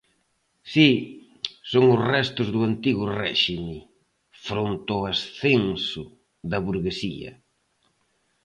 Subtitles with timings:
[0.73, 0.89] Si,
[1.71, 3.77] son os restos do Antigo Réxime,
[4.47, 6.03] fronte ao ascenso
[6.49, 7.31] da burguesía.